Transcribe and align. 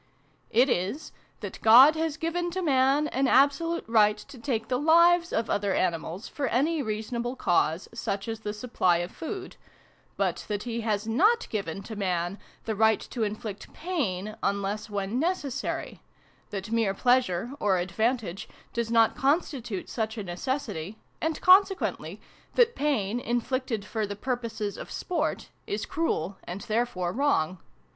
It 0.49 0.67
is, 0.67 1.11
that 1.41 1.61
God 1.61 1.93
has 1.95 2.17
given 2.17 2.49
to 2.57 2.63
Man 2.63 3.07
an 3.09 3.27
absolute 3.27 3.83
right 3.87 4.17
to 4.17 4.39
take 4.39 4.67
the 4.67 4.79
lives 4.79 5.31
of 5.31 5.47
other 5.47 5.75
animals, 5.75 6.27
for 6.27 6.47
any 6.47 6.81
reasonable 6.81 7.35
cause, 7.35 7.87
such 7.93 8.27
as 8.27 8.39
the 8.39 8.51
supply 8.51 8.97
of 8.97 9.11
food: 9.11 9.57
but 10.17 10.43
that 10.47 10.63
He 10.63 10.81
has 10.81 11.05
not 11.07 11.47
given 11.51 11.83
to 11.83 11.95
Man 11.95 12.39
the 12.65 12.75
right 12.75 12.99
to 13.11 13.21
inflict 13.21 13.73
pain, 13.73 14.35
unless 14.41 14.89
when 14.89 15.19
necessary: 15.19 16.01
that 16.49 16.71
mere 16.71 16.95
pleasure, 16.95 17.51
or 17.59 17.77
advantage, 17.77 18.49
does 18.73 18.89
not 18.89 19.15
constitute 19.15 19.87
such 19.87 20.17
a 20.17 20.23
necessity: 20.23 20.97
and, 21.21 21.39
con 21.41 21.63
sequently, 21.63 22.17
that 22.55 22.75
pain, 22.75 23.19
inflicted 23.19 23.85
for 23.85 24.07
the 24.07 24.15
purposes 24.15 24.77
of 24.79 24.89
Sport, 24.89 25.49
is 25.67 25.85
cruel, 25.85 26.39
and 26.45 26.61
therefore 26.61 27.13
wrong. 27.13 27.59